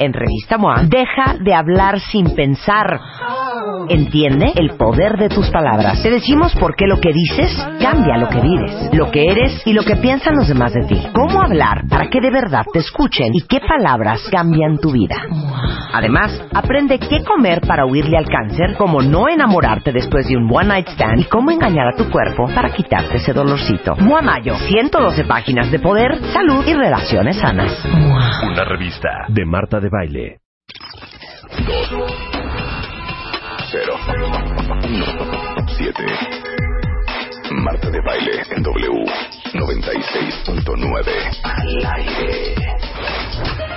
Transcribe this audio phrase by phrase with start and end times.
[0.00, 2.98] En Revista MOA, deja de hablar sin pensar.
[3.88, 6.02] Entiende el poder de tus palabras.
[6.02, 9.72] Te decimos por qué lo que dices cambia lo que vives, lo que eres y
[9.72, 11.00] lo que piensan los demás de ti.
[11.12, 15.16] Cómo hablar para que de verdad te escuchen y qué palabras cambian tu vida.
[15.94, 20.66] Además, aprende qué comer para huirle al cáncer, cómo no enamorarte después de un one
[20.66, 23.94] night stand y cómo engañar a tu cuerpo para quitarte ese dolorcito.
[24.00, 27.80] MOA Mayo, 112 páginas de poder, salud y relaciones sanas.
[28.42, 30.40] Una revista de Marta de Baile.
[33.70, 33.96] 0
[35.76, 36.04] 7
[37.52, 39.04] Marta de Baile en W
[39.52, 42.83] 96.9 al aire.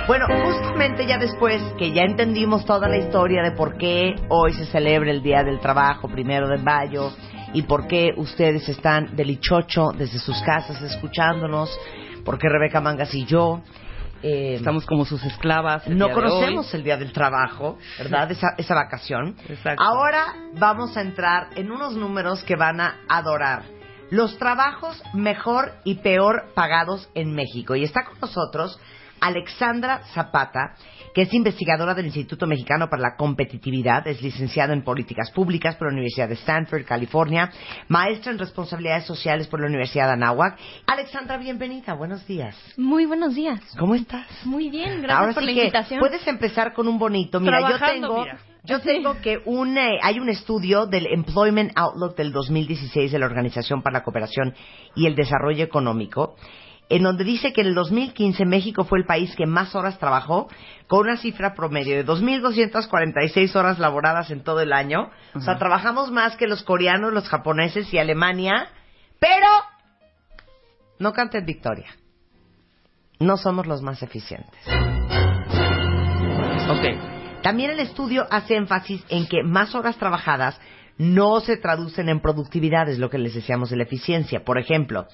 [0.06, 4.64] Bueno, justamente ya después que ya entendimos toda la historia de por qué hoy se
[4.66, 7.12] celebra el Día del Trabajo, primero de mayo,
[7.52, 11.78] y por qué ustedes están delichocho desde sus casas escuchándonos,
[12.24, 13.62] porque Rebeca Mangas y yo
[14.22, 15.86] eh, Estamos como sus esclavas.
[15.86, 18.30] no conocemos el Día del Trabajo, ¿verdad?
[18.30, 19.36] Esa, esa vacación.
[19.48, 19.82] Exacto.
[19.82, 23.62] Ahora vamos a entrar en unos números que van a adorar.
[24.10, 27.76] Los trabajos mejor y peor pagados en México.
[27.76, 28.80] Y está con nosotros
[29.20, 30.74] Alexandra Zapata,
[31.14, 35.88] que es investigadora del Instituto Mexicano para la Competitividad, es licenciada en Políticas Públicas por
[35.88, 37.50] la Universidad de Stanford, California,
[37.88, 40.58] maestra en Responsabilidades Sociales por la Universidad de Anáhuac.
[40.86, 42.56] Alexandra, bienvenida, buenos días.
[42.76, 43.60] Muy buenos días.
[43.78, 44.26] ¿Cómo estás?
[44.44, 46.00] Muy bien, gracias Ahora por sí la que invitación.
[46.00, 47.40] puedes empezar con un bonito.
[47.40, 48.38] Mira, yo tengo, mira.
[48.64, 53.26] yo tengo que un, eh, hay un estudio del Employment Outlook del 2016 de la
[53.26, 54.54] Organización para la Cooperación
[54.94, 56.36] y el Desarrollo Económico,
[56.88, 60.48] en donde dice que en el 2015 México fue el país que más horas trabajó,
[60.86, 65.10] con una cifra promedio de 2.246 horas laboradas en todo el año.
[65.34, 68.68] O sea, trabajamos más que los coreanos, los japoneses y Alemania,
[69.18, 69.46] pero
[70.98, 71.94] no canten victoria.
[73.20, 74.60] No somos los más eficientes.
[76.70, 77.42] Ok.
[77.42, 80.60] También el estudio hace énfasis en que más horas trabajadas
[80.98, 84.44] no se traducen en productividad, es lo que les decíamos de la eficiencia.
[84.44, 85.06] Por ejemplo,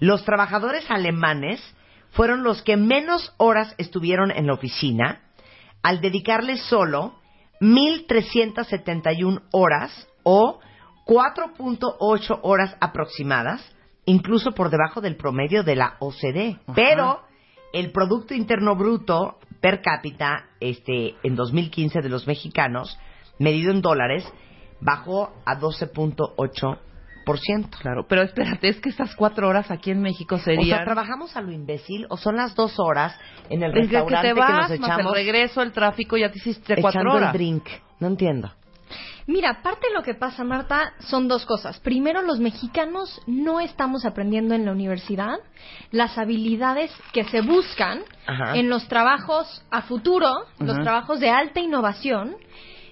[0.00, 1.62] los trabajadores alemanes
[2.10, 5.22] fueron los que menos horas estuvieron en la oficina
[5.82, 7.14] al dedicarles solo
[7.60, 10.60] 1.371 horas o
[11.06, 13.64] 4.8 horas aproximadas,
[14.04, 16.58] incluso por debajo del promedio de la OCDE.
[16.74, 17.20] Pero
[17.72, 22.98] el Producto Interno Bruto per cápita este, en 2015 de los mexicanos,
[23.38, 24.24] medido en dólares,
[24.80, 26.78] bajó a 12.8%.
[27.80, 30.78] Claro, pero espérate, es que estas cuatro horas aquí en México O serían...
[30.78, 33.14] sea, ¿trabajamos a lo imbécil o son las dos horas
[33.50, 36.16] en el Es que restaurante te que, vas, nos más el echamos regreso, el tráfico,
[36.16, 37.34] ya te hiciste cuatro horas.
[37.34, 37.66] el drink?
[38.00, 38.50] No entiendo.
[39.26, 41.78] Mira, parte de lo que pasa, Marta, son dos cosas.
[41.80, 45.34] Primero, los mexicanos no estamos aprendiendo en la universidad
[45.90, 48.56] las habilidades que se buscan Ajá.
[48.56, 50.30] en los trabajos a futuro,
[50.60, 50.82] los Ajá.
[50.82, 52.36] trabajos de alta innovación.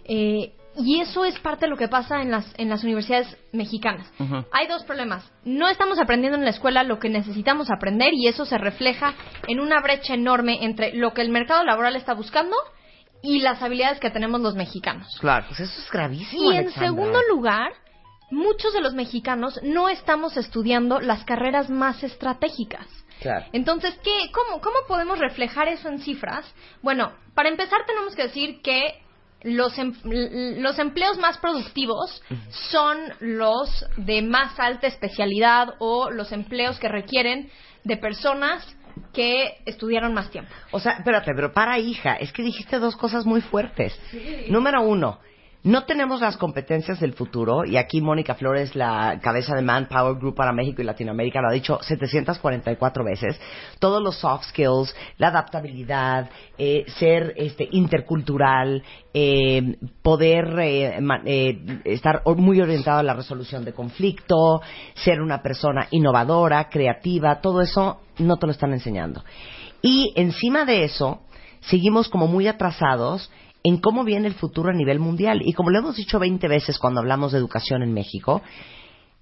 [0.08, 4.10] eh, y eso es parte de lo que pasa en las, en las universidades mexicanas.
[4.52, 5.30] Hay dos problemas.
[5.44, 9.14] No estamos aprendiendo en la escuela lo que necesitamos aprender y eso se refleja
[9.48, 12.56] en una brecha enorme entre lo que el mercado laboral está buscando
[13.22, 15.06] y las habilidades que tenemos los mexicanos.
[15.20, 15.46] Claro.
[15.48, 16.52] Pues eso es gravísimo.
[16.52, 17.72] Y en segundo lugar,
[18.30, 22.86] muchos de los mexicanos no estamos estudiando las carreras más estratégicas.
[23.20, 23.46] Claro.
[23.52, 26.44] Entonces, ¿qué, cómo, ¿cómo podemos reflejar eso en cifras?
[26.82, 29.05] Bueno, para empezar tenemos que decir que
[29.42, 32.22] los, em- los empleos más productivos
[32.70, 37.50] son los de más alta especialidad o los empleos que requieren
[37.84, 38.76] de personas
[39.12, 40.50] que estudiaron más tiempo.
[40.70, 43.98] O sea, espérate, pero para hija, es que dijiste dos cosas muy fuertes.
[44.48, 45.20] Número uno,
[45.66, 50.36] no tenemos las competencias del futuro, y aquí Mónica Flores, la cabeza de Manpower Group
[50.36, 53.40] para México y Latinoamérica, lo ha dicho 744 veces.
[53.80, 58.80] Todos los soft skills, la adaptabilidad, eh, ser este, intercultural,
[59.12, 64.60] eh, poder eh, eh, estar muy orientado a la resolución de conflicto,
[64.94, 69.24] ser una persona innovadora, creativa, todo eso no te lo están enseñando.
[69.82, 71.22] Y encima de eso,
[71.62, 73.32] seguimos como muy atrasados
[73.66, 75.42] en cómo viene el futuro a nivel mundial.
[75.44, 78.40] Y como lo hemos dicho 20 veces cuando hablamos de educación en México,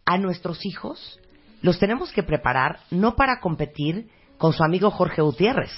[0.04, 1.18] a nuestros hijos
[1.62, 4.06] los tenemos que preparar no para competir
[4.36, 5.70] con su amigo Jorge Gutiérrez,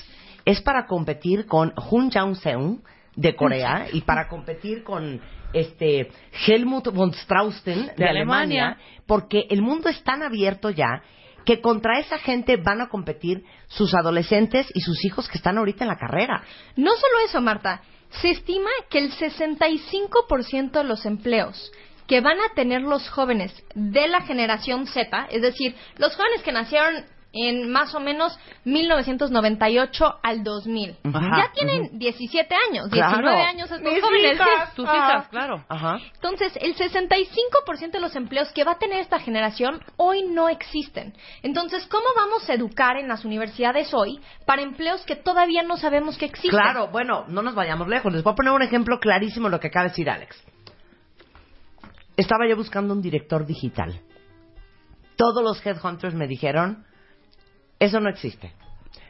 [0.44, 2.80] es para competir con Hun Jang-seung
[3.14, 5.20] de Corea y para competir con
[5.52, 6.10] este
[6.44, 9.02] Helmut von Strausten de, De Alemania, Alemania.
[9.06, 11.04] porque el mundo es tan abierto ya
[11.44, 15.84] que contra esa gente van a competir sus adolescentes y sus hijos que están ahorita
[15.84, 16.42] en la carrera.
[16.74, 17.80] No solo eso, Marta.
[18.11, 21.73] Se estima que el 65% de los empleos
[22.06, 26.53] que van a tener los jóvenes de la generación Z, es decir, los jóvenes que
[26.53, 27.05] nacieron
[27.38, 30.97] en más o menos 1998 al 2000.
[31.12, 33.49] Ajá, ya tienen 17 años, 19 Claro.
[33.49, 34.35] años estos Mis jóvenes.
[34.35, 34.75] hijas.
[34.75, 34.94] Tus Ah.
[34.97, 35.65] hijas, claro.
[35.69, 35.99] Ajá.
[36.15, 41.15] Entonces, el 65% de los empleos que va a tener esta generación hoy no existen.
[41.43, 46.17] Entonces, ¿cómo vamos a educar en las universidades hoy para empleos que todavía no sabemos
[46.19, 46.50] que existen?
[46.59, 48.12] Claro, bueno, no nos vayamos lejos.
[48.12, 50.43] Les voy a poner un ejemplo clarísimo de lo que acaba de decir Alex.
[52.17, 54.00] Estaba yo buscando un director digital.
[55.17, 56.85] Todos los headhunters me dijeron,
[57.78, 58.52] eso no existe.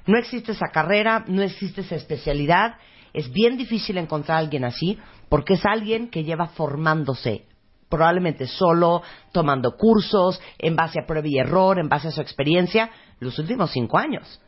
[0.06, 2.76] No existe esa carrera, no existe esa especialidad.
[3.12, 4.98] Es bien difícil encontrar a alguien así
[5.28, 7.46] porque es alguien que lleva formándose
[7.88, 9.02] probablemente solo,
[9.32, 12.90] tomando cursos, en base a prueba y error, en base a su experiencia,
[13.20, 14.40] los últimos cinco años.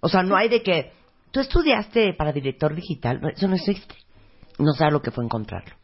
[0.00, 0.92] O sea, no hay de que
[1.30, 3.94] tú estudiaste para director digital, eso no existe.
[4.58, 5.76] No sabes lo que fue encontrarlo.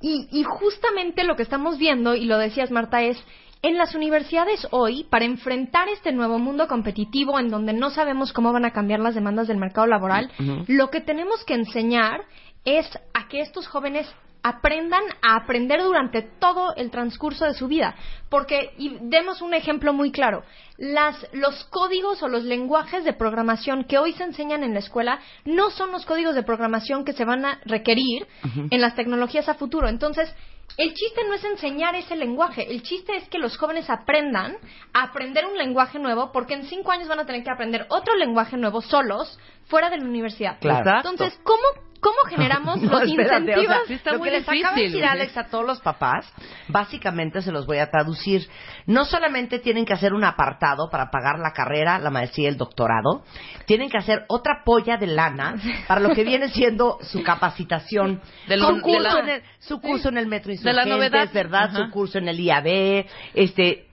[0.00, 3.20] Y, y justamente lo que estamos viendo, y lo decías Marta, es
[3.62, 8.52] en las universidades hoy, para enfrentar este nuevo mundo competitivo en donde no sabemos cómo
[8.52, 10.30] van a cambiar las demandas del mercado laboral,
[10.66, 12.22] lo que tenemos que enseñar
[12.64, 14.06] es a que estos jóvenes
[14.42, 17.94] aprendan a aprender durante todo el transcurso de su vida.
[18.28, 20.44] Porque, y demos un ejemplo muy claro,
[20.78, 25.20] las, los códigos o los lenguajes de programación que hoy se enseñan en la escuela
[25.44, 28.26] no son los códigos de programación que se van a requerir
[28.70, 29.88] en las tecnologías a futuro.
[29.88, 30.34] Entonces,
[30.76, 34.56] el chiste no es enseñar ese lenguaje, el chiste es que los jóvenes aprendan
[34.92, 38.14] a aprender un lenguaje nuevo, porque en cinco años van a tener que aprender otro
[38.16, 40.58] lenguaje nuevo solos, fuera de la universidad.
[40.60, 40.96] Claro.
[40.96, 41.62] Entonces, ¿cómo,
[42.00, 43.76] cómo generamos No, los espérate, o sea, incentivos?
[43.86, 46.32] Sí, está lo muy que les acaba de decir Alex a todos los papás,
[46.68, 48.48] básicamente se los voy a traducir.
[48.86, 52.56] No solamente tienen que hacer un apartado para pagar la carrera, la maestría y el
[52.56, 53.24] doctorado,
[53.66, 55.54] tienen que hacer otra polla de lana
[55.86, 59.42] para lo que viene siendo su capacitación, De su, lo- de curso la- en el,
[59.58, 61.32] su curso en el Metro De la Insurgentes, novedad.
[61.32, 61.64] ¿verdad?
[61.64, 61.76] Ajá.
[61.84, 63.86] Su curso en el IAB, este...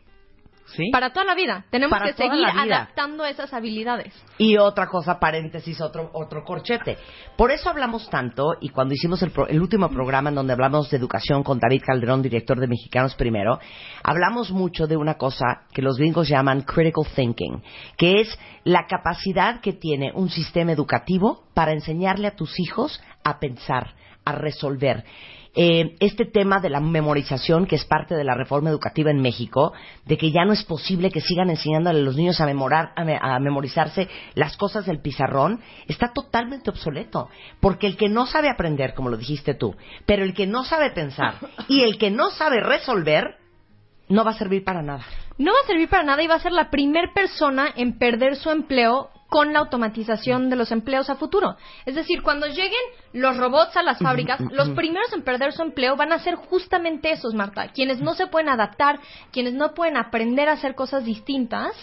[0.76, 0.90] ¿Sí?
[0.92, 1.66] Para toda la vida.
[1.70, 4.14] Tenemos Para que seguir adaptando esas habilidades.
[4.38, 6.98] Y otra cosa, paréntesis, otro, otro corchete.
[7.38, 10.90] Por eso hablamos tanto, y cuando hicimos el, pro- el último programa en donde hablamos
[10.90, 13.60] de educación con David Calderón, director de Mexicanos Primero,
[14.04, 17.64] hablamos mucho de una cosa que los gringos llaman critical thinking,
[17.98, 23.40] que es la capacidad que tiene un sistema educativo para enseñarle a tus hijos a
[23.40, 23.94] pensar,
[24.30, 25.04] a resolver.
[25.60, 29.74] Eh, este tema de la memorización, que es parte de la reforma educativa en México,
[30.06, 33.04] de que ya no es posible que sigan enseñándole a los niños a, memorar, a,
[33.04, 37.30] me- a memorizarse las cosas del pizarrón, está totalmente obsoleto.
[37.60, 39.76] Porque el que no sabe aprender, como lo dijiste tú,
[40.06, 41.36] pero el que no sabe pensar
[41.68, 43.38] y el que no sabe resolver,
[44.10, 45.04] no va a servir para nada.
[45.40, 48.36] No va a servir para nada y va a ser la primer persona en perder
[48.36, 51.58] su empleo con la automatización de los empleos a futuro.
[51.86, 52.72] Es decir, cuando lleguen
[53.14, 57.12] los robots a las fábricas, los primeros en perder su empleo van a ser justamente
[57.12, 59.00] esos, Marta, quienes no se pueden adaptar,
[59.32, 61.74] quienes no pueden aprender a hacer cosas distintas,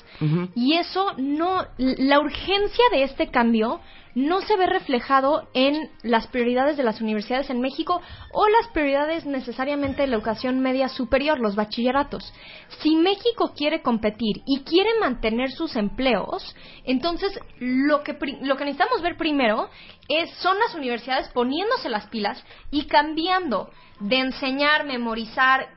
[0.54, 3.80] y eso no, la urgencia de este cambio
[4.14, 8.00] no se ve reflejado en las prioridades de las universidades en México
[8.32, 12.32] o las prioridades necesariamente de la educación media superior, los bachilleratos.
[12.80, 16.54] Si México quiere competir y quiere mantener sus empleos,
[16.84, 19.68] entonces lo que, lo que necesitamos ver primero
[20.08, 25.68] es, son las universidades poniéndose las pilas y cambiando de enseñar, memorizar,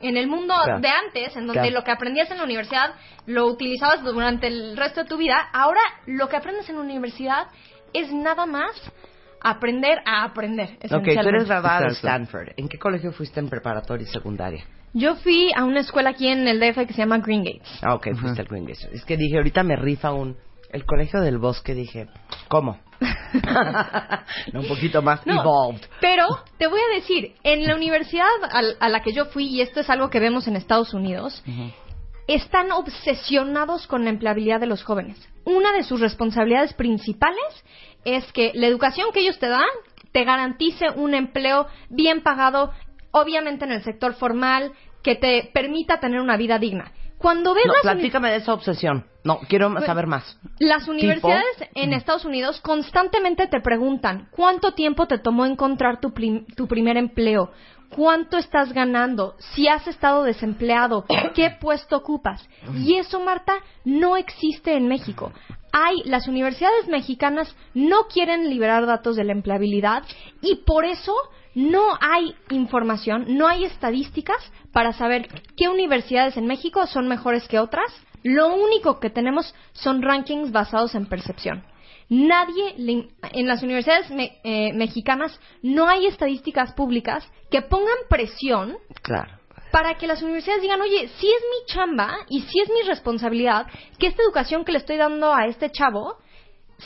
[0.00, 0.80] en el mundo Claro.
[0.80, 1.74] de antes, en donde Claro.
[1.76, 2.94] lo que aprendías en la universidad
[3.26, 7.46] lo utilizabas durante el resto de tu vida, ahora lo que aprendes en la universidad
[7.92, 8.70] es nada más
[9.42, 10.78] aprender a aprender.
[10.92, 11.92] Ok, tú eres graduada de.
[11.92, 12.48] Stanford.
[12.56, 14.64] ¿En qué colegio fuiste en preparatoria y secundaria?
[14.92, 17.68] Yo fui a una escuela aquí en el DF que se llama Green Gates.
[17.82, 18.88] Ah, ok, fuiste al Green Gates.
[18.92, 20.36] Es que dije, ahorita me rifa un...
[20.72, 22.06] El colegio del bosque, dije,
[22.48, 22.78] ¿cómo?
[24.52, 25.82] no, un poquito más No, evolved.
[26.00, 26.26] Pero
[26.58, 29.90] te voy a decir, en la universidad a, la que yo fui, y esto es
[29.90, 31.42] algo que vemos en Estados Unidos,
[32.26, 35.18] están obsesionados con la empleabilidad de los jóvenes.
[35.44, 37.64] Una de sus responsabilidades principales
[38.04, 39.68] es que la educación que ellos te dan
[40.12, 42.72] te garantice un empleo bien pagado,
[43.12, 46.92] obviamente en el sector formal, que te permita tener una vida digna.
[47.20, 49.04] Cuando ves No, las platícame de esa obsesión.
[49.24, 50.38] No, quiero saber más.
[50.58, 56.14] Las universidades en Estados Unidos constantemente te preguntan cuánto tiempo te tomó encontrar tu,
[56.56, 57.50] tu primer empleo,
[57.94, 61.04] cuánto estás ganando, si has estado desempleado,
[61.34, 62.48] qué puesto ocupas.
[62.74, 63.54] Y eso, Marta,
[63.84, 65.32] no existe en México.
[65.72, 70.02] Hay, las universidades mexicanas no quieren liberar datos de la empleabilidad
[70.40, 71.14] y por eso
[71.54, 74.38] no hay información, no hay estadísticas
[74.72, 77.92] para saber qué universidades en México son mejores que otras.
[78.22, 81.64] Lo único que tenemos son rankings basados en percepción.
[82.10, 88.76] Nadie, le- en las universidades me- eh, mexicanas no hay estadísticas públicas que pongan presión
[89.02, 89.30] Claro.
[89.70, 93.66] para que las universidades digan, oye, si es mi chamba y si es mi responsabilidad
[93.98, 96.16] que esta educación que le estoy dando a este chavo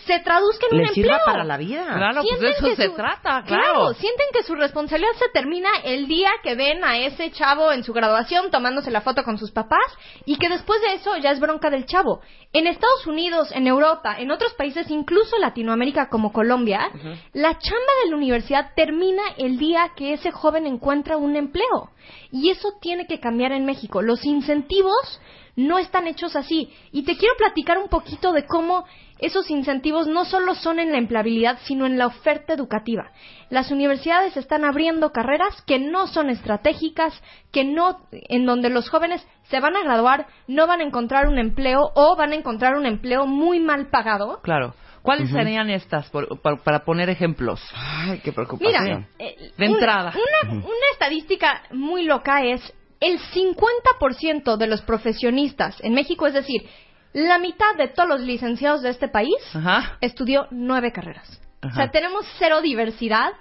[0.07, 1.27] se traduzca en un sirva empleo.
[1.27, 1.85] para la vida.
[1.87, 3.95] Claro, pues de Sienten eso que se su- trata, claro.
[3.95, 7.93] sienten que su responsabilidad se termina el día que ven a ese chavo en su
[7.93, 9.85] graduación tomándose la foto con sus papás
[10.27, 12.21] y que después de eso ya es bronca del chavo.
[12.53, 16.91] En Estados Unidos, en Europa, en otros países, incluso Latinoamérica como Colombia,
[17.33, 21.91] la chamba de la universidad termina el día que ese joven encuentra un empleo.
[22.31, 24.03] Y eso tiene que cambiar en México.
[24.03, 25.21] Los incentivos
[25.57, 26.73] no están hechos así.
[26.93, 28.85] Y te quiero platicar un poquito de cómo
[29.19, 33.11] esos incentivos no solo son en la empleabilidad, sino en la oferta educativa.
[33.49, 39.27] Las universidades están abriendo carreras que no son estratégicas, que no, en donde los jóvenes
[39.45, 42.87] se van a graduar, no van a encontrar un empleo o van a encontrar un
[42.87, 44.41] empleo muy mal pagado.
[44.43, 44.75] Claro.
[45.03, 47.61] ¿Cuáles serían estas, por- por- para poner ejemplos?
[47.75, 48.83] Ay, qué preocupación.
[48.85, 50.15] Mira, eh, De un- entrada.
[50.47, 52.73] Una, una estadística muy loca es
[53.07, 56.63] el 50% de los profesionistas en México, es decir,
[57.13, 59.99] la mitad de todos los licenciados de este país Ajá.
[60.01, 61.41] estudió nueve carreras.
[61.63, 63.33] O sea, tenemos cero diversidad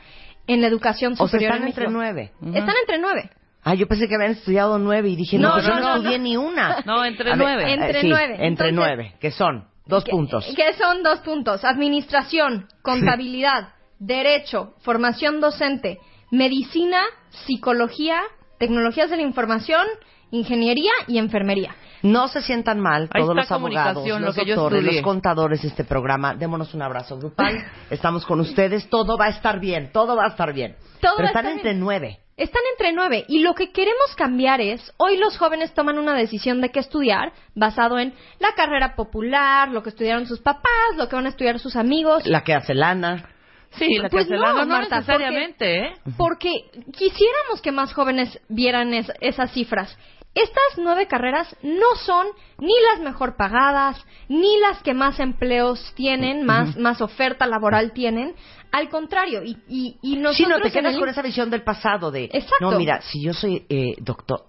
[0.48, 2.32] en la educación o sea, superior están en entre nueve.
[2.54, 3.30] Están entre nueve.
[3.64, 5.96] Ah, yo pensé que habían estudiado nueve y dije, no, No, pues yo no, no,
[5.96, 6.24] estudié no.
[6.24, 6.78] ni una.
[6.86, 7.64] No, entre A ver, nueve.
[7.70, 8.34] eh, Entre sí, nueve.
[8.34, 10.46] Entre Entonces- nueve, que son dos Que- puntos.
[10.56, 11.64] Que son dos puntos.
[11.66, 15.98] Administración, contabilidad, derecho, formación docente,
[16.32, 17.02] medicina,
[17.48, 18.22] psicología,
[18.64, 19.86] tecnologías de la información,
[20.32, 21.76] ingeniería y enfermería.
[22.02, 25.68] No se sientan mal Ahí todos los abogados, los lo que doctores, los contadores de
[25.68, 26.34] este programa.
[26.34, 27.66] Démonos un abrazo grupal.
[27.90, 28.90] Estamos con ustedes.
[28.90, 29.92] Todo va a estar bien.
[29.92, 30.76] Todo va a estar bien.
[31.02, 31.80] Todo Pero están entre bien.
[31.80, 32.20] nueve.
[32.36, 36.62] Están entre nueve y lo que queremos cambiar es, hoy los jóvenes toman una decisión
[36.62, 41.16] de qué estudiar basado en la carrera popular, lo que estudiaron sus papás, lo que
[41.16, 42.26] van a estudiar sus amigos.
[42.26, 43.30] La que hace lana.
[43.78, 45.94] Sí, la Pues se no, no, Marta, necesariamente, ¿eh?
[46.18, 46.52] Porque
[46.92, 49.98] quisiéramos que más jóvenes vieran es- esas cifras.
[50.36, 52.26] Estas nueve carreras no son
[52.58, 58.34] ni las mejor pagadas, ni las que más empleos tienen, más, más oferta laboral tienen.
[58.72, 60.38] Al contrario, y, y, y nosotros...
[60.38, 62.26] Sí, no te quedas el- con esa visión del pasado de...
[62.26, 62.72] Exacto.
[62.72, 64.42] No, mira, si yo soy eh, doctor,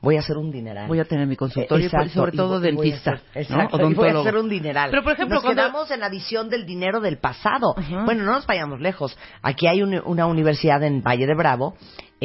[0.00, 0.86] voy a hacer un dineral.
[0.86, 3.40] Voy a tener mi consultorio, Eh, exacto, sobre todo y voy- dentista, hacer- ¿no?
[3.40, 4.90] Exacto, y voy a hacer un dineral.
[4.92, 7.74] Pero, por ejemplo, nos cuando- quedamos en la visión del dinero del pasado.
[8.04, 9.18] Bueno, no nos vayamos lejos.
[9.42, 11.74] Aquí hay un- una universidad en Valle de Bravo,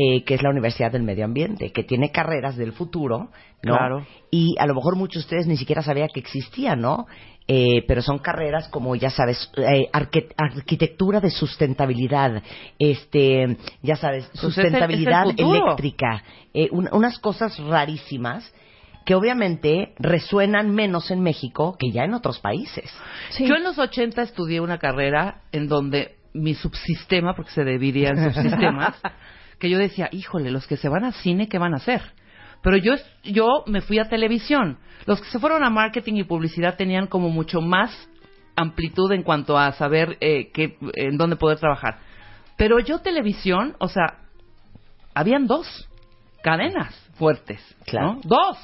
[0.01, 3.29] eh, que es la Universidad del Medio Ambiente, que tiene carreras del futuro,
[3.63, 3.75] ¿no?
[3.75, 4.05] Claro.
[4.31, 7.07] Y a lo mejor muchos de ustedes ni siquiera sabían que existían, ¿no?
[7.51, 12.43] Eh, pero son carreras como, ya sabes, eh, arque- arquitectura de sustentabilidad,
[12.77, 15.63] este, ya sabes, Pues es el- sustentabilidad es el futuro.
[15.65, 18.53] eléctrica, eh, un- unas cosas rarísimas
[19.05, 22.87] que obviamente resuenan menos en México que ya en otros países.
[23.31, 23.47] Sí.
[23.47, 28.31] Yo en los 80 estudié una carrera en donde mi subsistema, porque se dividía en
[28.31, 28.93] subsistemas,
[29.59, 32.01] que yo decía, híjole, los que se van a cine, ¿qué van a hacer?
[32.61, 34.77] Pero yo, yo me fui a televisión.
[35.05, 37.91] Los que se fueron a marketing y publicidad tenían como mucho más
[38.55, 41.99] amplitud en cuanto a saber eh, qué, en dónde poder trabajar.
[42.57, 44.17] Pero yo televisión, o sea,
[45.13, 45.87] habían dos
[46.43, 48.15] cadenas fuertes, Claro.
[48.15, 48.21] ¿no?
[48.23, 48.57] Dos.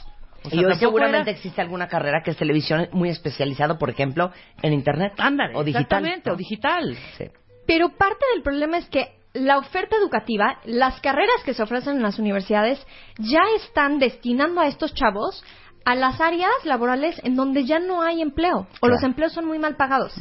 [0.44, 3.90] O sea, y hoy seguramente era- existe alguna carrera que es televisión muy especializado, por
[3.90, 5.14] ejemplo, en Internet.
[5.18, 5.82] Ándale, o digital.
[5.84, 6.34] exactamente, ¿no?
[6.36, 6.98] o digital.
[7.18, 7.26] Sí.
[7.66, 12.04] Pero parte del problema es que la oferta educativa, las carreras que se ofrecen en
[12.04, 12.86] las universidades,
[13.20, 15.44] ya están destinando a estos chavos
[15.84, 18.96] a las áreas laborales en donde ya no hay empleo o Claro.
[18.96, 20.16] los empleos son muy mal pagados.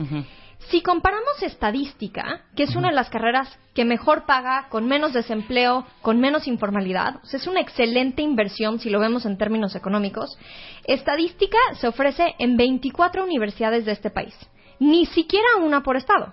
[0.71, 5.87] Si comparamos estadística, que es una de las carreras que mejor paga, con menos desempleo,
[6.00, 10.38] con menos informalidad, o sea, es una excelente inversión si lo vemos en términos económicos,
[10.85, 14.35] estadística se ofrece en 24 universidades de este país,
[14.80, 16.33] ni siquiera una por estado,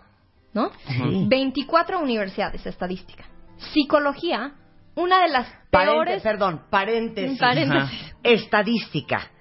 [0.54, 0.72] ¿no?
[0.88, 1.26] Sí.
[1.28, 3.26] 24 universidades de estadística.
[3.74, 4.54] Psicología,
[4.96, 6.22] una de las Paréntesis, peores...
[6.24, 7.40] perdón, paréntesis.
[7.40, 8.16] Paréntesis.
[8.24, 9.32] Estadística.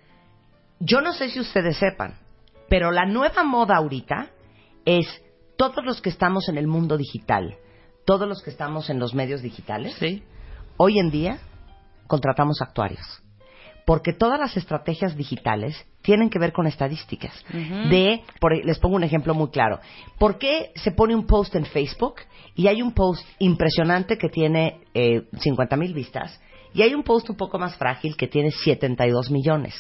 [0.79, 2.15] Yo no sé si ustedes sepan,
[2.69, 4.29] pero la nueva moda ahorita
[4.85, 5.07] es
[5.57, 7.57] todos los que estamos en el mundo digital,
[8.07, 10.23] todos los que estamos en los medios digitales, Sí.
[10.79, 11.39] hoy en día
[12.07, 13.23] contratamos actuarios.
[13.87, 17.33] Porque todas las estrategias digitales tienen que ver con estadísticas.
[17.91, 19.81] De, por- les pongo un ejemplo muy claro.
[20.19, 22.17] ¿Por qué se pone un post en Facebook
[22.55, 26.41] y hay un post impresionante que tiene eh, 50 mil vistas
[26.73, 29.75] y hay un post un poco más frágil que tiene 72 millones?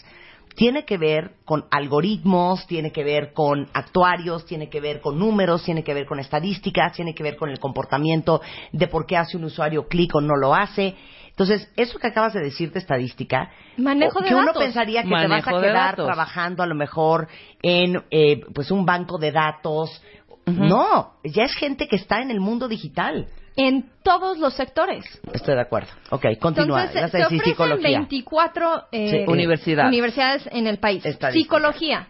[0.56, 5.62] Tiene que ver con algoritmos, tiene que ver con actuarios, tiene que ver con números,
[5.62, 8.40] tiene que ver con estadísticas, tiene que ver con el comportamiento
[8.72, 10.96] de por qué hace un usuario clic o no lo hace.
[11.40, 14.62] Entonces, eso que acabas de decir de estadística, Manejo de que uno datos.
[14.62, 17.28] pensaría que te vas Manejo a quedar trabajando a lo mejor
[17.62, 20.02] en eh, pues un banco de datos.
[20.44, 23.26] No, ya es gente que está en el mundo digital.
[23.56, 25.04] En todos los sectores.
[25.32, 25.88] Estoy de acuerdo.
[26.10, 26.84] Ok, continúa.
[26.84, 27.98] Entonces, se ofrecen psicología.
[27.98, 29.88] 24 eh, Sí, Universidad.
[29.88, 31.02] universidades en el país.
[31.32, 32.08] Psicología.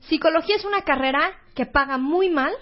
[0.00, 2.52] Psicología es una carrera que paga muy mal.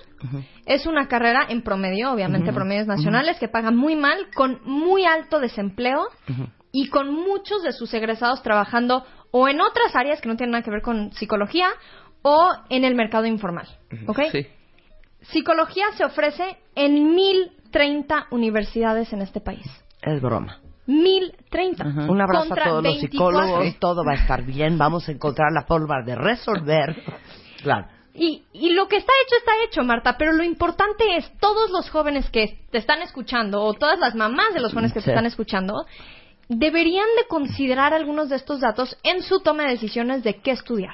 [0.66, 5.38] Es una carrera en promedio, obviamente promedios nacionales, que paga muy mal, con muy alto
[5.38, 6.08] desempleo
[6.72, 10.64] y con muchos de sus egresados trabajando o en otras áreas que no tienen nada
[10.64, 11.68] que ver con psicología
[12.22, 13.68] o en el mercado informal.
[14.06, 14.20] ¿Ok?
[14.32, 14.46] Sí.
[15.22, 19.66] Psicología se ofrece en 1030 universidades en este país.
[20.02, 20.60] Es broma.
[20.88, 21.84] 1030.
[22.08, 23.40] Un abrazo Contra a todos los 24.
[23.40, 23.78] psicólogos.
[23.78, 24.76] Todo va a estar bien.
[24.78, 26.96] Vamos a encontrar la forma de resolver.
[27.62, 27.88] Claro.
[28.14, 31.90] Y, y lo que está hecho está hecho, Marta, pero lo importante es todos los
[31.90, 35.06] jóvenes que te están escuchando o todas las mamás de los jóvenes que Sí.
[35.06, 35.74] te están escuchando
[36.48, 40.92] deberían de considerar algunos de estos datos en su toma de decisiones de qué estudiar.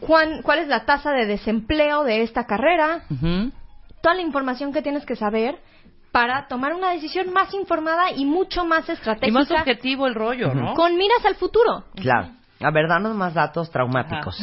[0.00, 3.04] cuán- cuál es la tasa de desempleo de esta carrera,
[4.02, 5.58] toda la información que tienes que saber
[6.18, 10.52] para tomar una decisión más informada y mucho más Y estratégica más objetivo el rollo,
[10.52, 10.74] ¿no?
[10.74, 11.84] con miras al futuro.
[11.94, 12.30] Claro.
[12.60, 14.36] A ver, danos más datos traumáticos.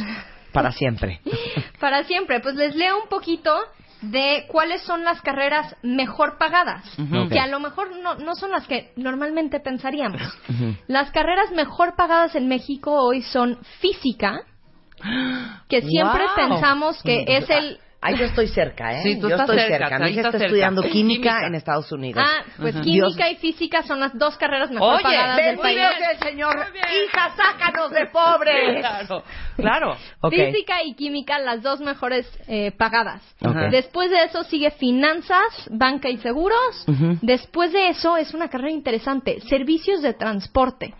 [0.53, 1.19] Para siempre.
[1.81, 3.53] Para siempre, pues les leo un poquito
[4.01, 6.83] de cuáles son las carreras mejor pagadas,
[7.29, 10.21] que a lo mejor no, no son las que normalmente pensaríamos.
[10.87, 14.41] Las carreras mejor pagadas en México hoy son física,
[15.67, 16.35] que siempre Wow.
[16.35, 19.03] pensamos que es el Ahí yo estoy cerca, ¿eh?
[19.03, 19.99] Sí, tú yo estás estoy cerca, cerca.
[20.05, 20.45] Mi hija está cerca.
[20.45, 20.93] estudiando química,
[21.31, 21.47] Química.
[21.47, 22.23] en Estados Unidos.
[22.25, 22.83] Ah, pues Ujú.
[22.83, 25.79] química Dios- y física son las dos carreras mejor Oye, pagadas del país.
[26.13, 26.55] el Señor.
[26.55, 28.79] Hija, sácanos de pobres.
[28.79, 29.23] Claro,
[29.55, 29.97] claro.
[30.21, 30.33] Ok.
[30.33, 33.21] Física y química, las dos mejores eh, pagadas.
[33.71, 36.83] Después de eso sigue finanzas, banca y seguros.
[36.87, 37.17] Ujú.
[37.21, 40.93] Después de eso es una carrera interesante, servicios de transporte,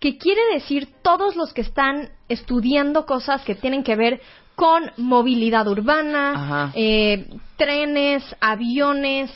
[0.00, 4.20] que quiere decir todos los que están estudiando cosas que tienen que ver
[4.54, 9.30] con movilidad urbana, eh, trenes, aviones,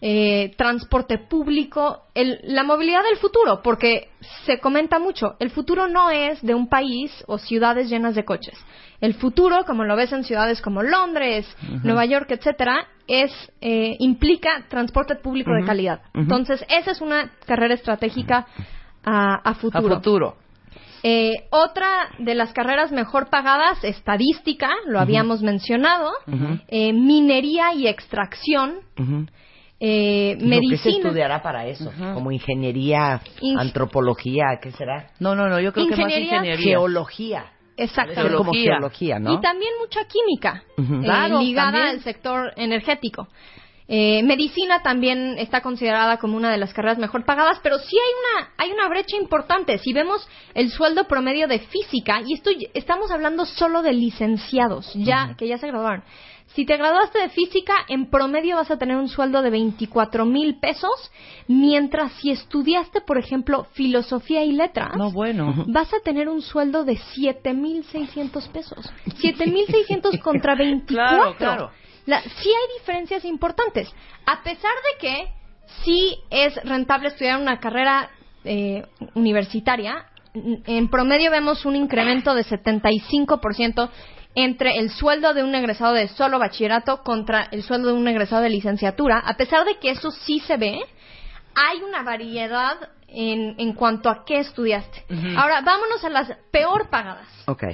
[0.00, 4.08] eh, transporte público, el- la movilidad del futuro, porque
[4.44, 8.54] se comenta mucho, el futuro no es de un país o ciudades llenas de coches.
[9.00, 11.46] El futuro, como lo ves en ciudades como Londres,
[11.82, 16.00] Nueva York, etcétera, es eh, implica transporte público de calidad.
[16.14, 18.46] Entonces, esa es una carrera estratégica
[19.04, 20.36] a, a A futuro.
[21.06, 21.86] Eh, otra
[22.18, 26.10] de las carreras mejor pagadas, estadística, lo habíamos mencionado,
[26.68, 28.78] eh, minería y extracción,
[29.80, 30.96] eh, ¿Lo que se medicina.
[31.08, 31.92] estudiará para eso?
[32.14, 35.08] Como ingeniería, Ing- antropología, ¿qué será?
[35.20, 36.56] No, no, no, yo creo que más ingeniería.
[36.56, 37.44] Geología.
[37.76, 38.20] Exactamente.
[38.22, 38.72] Debe ser como Geología.
[38.76, 39.34] geología, ¿no?
[39.34, 41.88] Y también mucha química eh, Claro, ligada también.
[41.96, 43.28] al sector energético.
[43.86, 48.12] Eh, medicina también está considerada como una de las carreras mejor pagadas, pero sí hay
[48.40, 49.76] una hay una brecha importante.
[49.78, 55.34] Si vemos el sueldo promedio de física y esto estamos hablando solo de licenciados, ya
[55.36, 56.02] que ya se graduaron.
[56.54, 60.60] Si te graduaste de física, en promedio vas a tener un sueldo de 24 mil
[60.60, 61.10] pesos,
[61.48, 65.64] mientras si estudiaste, por ejemplo, filosofía y letras, No, bueno.
[65.66, 68.92] vas a tener un sueldo de 7.600 pesos.
[69.06, 70.86] 7.600 contra 24.
[70.86, 71.70] Claro, claro.
[72.06, 73.92] La- sí hay diferencias importantes.
[74.26, 75.28] A pesar de que
[75.84, 78.10] sí es rentable estudiar una carrera
[78.44, 83.88] eh, universitaria, en promedio vemos un incremento de 75%
[84.34, 88.42] entre el sueldo de un egresado de solo bachillerato contra el sueldo de un egresado
[88.42, 89.18] de licenciatura.
[89.20, 90.80] A pesar de que eso sí se ve,
[91.54, 95.04] hay una variedad en, en cuanto a qué estudiaste.
[95.36, 97.28] Ahora, vámonos a las peor pagadas.
[97.46, 97.64] Ok.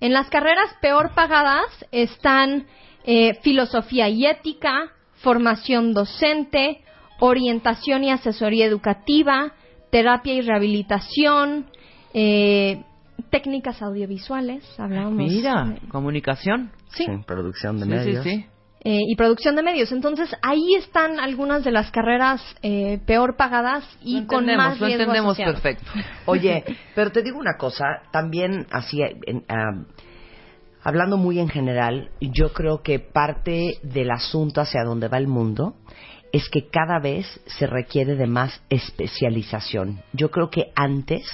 [0.00, 2.66] En las carreras peor pagadas están
[3.04, 6.80] eh, filosofía y ética, formación docente,
[7.20, 9.52] orientación y asesoría educativa,
[9.90, 11.66] terapia y rehabilitación,
[12.14, 12.82] eh,
[13.30, 15.16] técnicas audiovisuales, hablábamos.
[15.30, 16.70] Mira, eh, comunicación.
[16.94, 18.24] sí, producción de Sí, medios.
[18.24, 18.46] sí, sí.
[18.84, 19.92] eh, y producción de medios.
[19.92, 24.86] Entonces, ahí están algunas de las carreras eh, peor pagadas y Lo con más lo
[24.86, 25.52] riesgo entendemos asociado.
[25.52, 25.84] perfecto.
[26.26, 29.84] Oye, pero te digo una cosa, también así, en, ah,
[30.82, 35.74] hablando muy en general, yo creo que parte del asunto hacia donde va el mundo
[36.32, 40.02] es que cada vez se requiere de más especialización.
[40.12, 41.26] Yo creo que antes,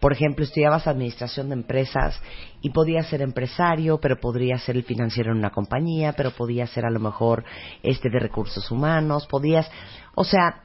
[0.00, 2.20] por ejemplo, estudiabas administración de empresas
[2.62, 6.86] y podías ser empresario, pero podrías ser el financiero en una compañía, pero podías ser
[6.86, 7.44] a lo mejor
[7.82, 9.70] este de recursos humanos, podías,
[10.14, 10.62] o sea,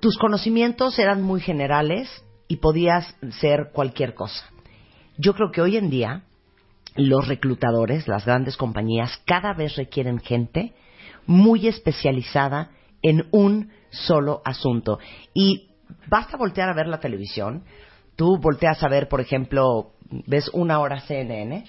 [0.00, 2.08] tus conocimientos eran muy generales
[2.48, 4.44] y podías ser cualquier cosa.
[5.16, 6.25] Yo creo que hoy en día
[6.96, 10.74] los reclutadores, las grandes compañías, cada vez requieren gente
[11.26, 12.70] muy especializada
[13.02, 14.98] en un solo asunto.
[15.34, 15.70] Y
[16.08, 17.64] basta voltear a ver la televisión.
[18.16, 19.92] Tú volteas a ver, por ejemplo,
[20.26, 21.64] ves una hora CNN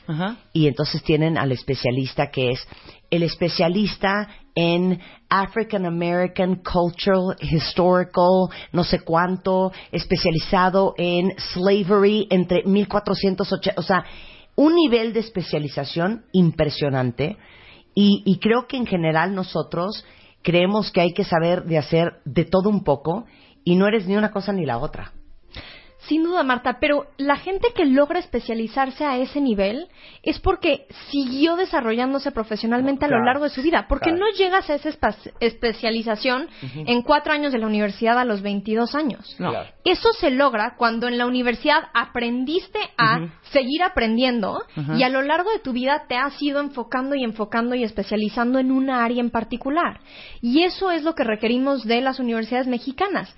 [0.54, 2.68] y entonces tienen al especialista que es
[3.10, 13.80] el especialista en African American Cultural Historical, no sé cuánto, especializado en slavery entre 1480,
[13.80, 14.04] o sea,
[14.58, 17.38] un nivel de especialización impresionante
[17.94, 20.04] y, y creo que en general nosotros
[20.42, 23.26] creemos que hay que saber de hacer de todo un poco
[23.64, 25.14] y no eres ni una cosa ni la otra.
[26.08, 29.88] Sin duda, Marta, pero la gente que logra especializarse a ese nivel
[30.24, 33.88] es porque siguió desarrollándose profesionalmente a lo largo de su vida.
[33.90, 34.20] Porque Claro.
[34.26, 38.96] no llegas a esa espa- especialización en cuatro años de la universidad a los 22
[38.96, 39.36] años.
[39.40, 39.50] No.
[39.52, 39.70] Claro.
[39.84, 44.62] Eso se logra cuando en la universidad aprendiste a seguir aprendiendo
[44.98, 48.60] y a lo largo de tu vida te has ido enfocando y enfocando y especializando
[48.60, 50.00] en una área en particular.
[50.42, 53.36] Y eso es lo que requerimos de las universidades mexicanas.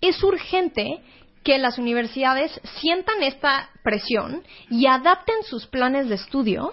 [0.00, 1.00] Es urgente
[1.42, 6.72] que las universidades sientan esta presión y adapten sus planes de estudio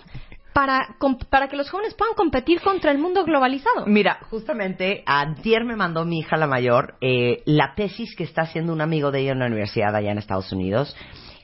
[0.54, 0.96] para,
[1.30, 3.86] para que los jóvenes puedan competir contra el mundo globalizado.
[3.86, 8.74] Mira, justamente antier me mandó mi hija la mayor eh, la tesis que está haciendo
[8.74, 10.96] un amigo de ella en la universidad allá en Estados Unidos.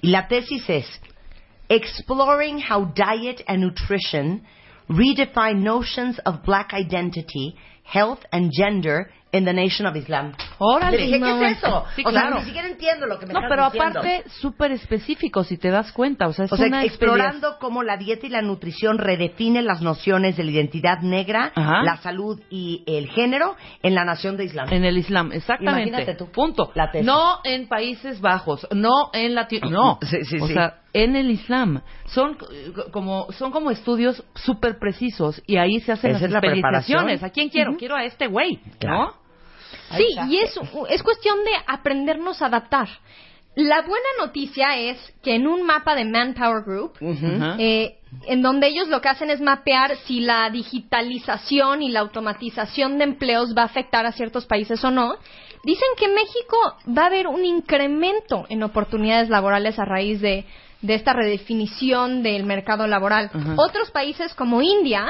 [0.01, 1.01] Y la tesis es
[1.67, 4.43] Exploring how diet and nutrition
[4.87, 7.55] redefine notions of black identity,
[7.93, 10.31] health and gender in the nation of Islam.
[10.59, 11.83] Órale, Le dije, ¿qué no, es eso?
[11.97, 12.39] sí, o sea, claro.
[12.39, 13.99] ni siquiera entiendo lo que me No, estás pero diciendo.
[13.99, 16.27] aparte, súper específico, si te das cuenta.
[16.27, 19.81] O sea, es O sea, una explorando cómo la dieta y la nutrición redefinen las
[19.81, 21.83] nociones de la identidad negra, Ajá.
[21.83, 24.71] la salud y el género en la nación de Islam.
[24.71, 25.89] En el Islam, exactamente.
[25.89, 26.31] Imagínate tú.
[26.31, 26.71] Punto.
[26.73, 27.05] La tesis.
[27.05, 29.99] No en Países Bajos, no en Latino, no.
[30.05, 30.53] Sí, sí, o sí.
[30.53, 32.37] sea, en el Islam son
[32.93, 37.09] como son como estudios súper precisos y ahí se hacen Esa las es la preparación.
[37.21, 37.74] ¿A quién quiero?
[37.77, 38.97] Quiero a este güey, Claro.
[38.99, 39.25] ¿no?
[39.97, 40.59] Sí, y es,
[40.89, 42.87] es cuestión de aprendernos a adaptar.
[43.55, 46.93] La buena noticia es que en un mapa de Manpower Group,
[47.57, 52.97] eh, en donde ellos lo que hacen es mapear si la digitalización y la automatización
[52.97, 55.15] de empleos va a afectar a ciertos países o no,
[55.63, 56.57] dicen que México
[56.97, 60.45] va a haber un incremento en oportunidades laborales a raíz de,
[60.85, 63.29] de esta redefinición del mercado laboral.
[63.57, 65.07] Otros países como India